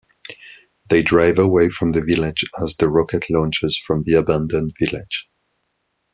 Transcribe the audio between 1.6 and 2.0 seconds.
from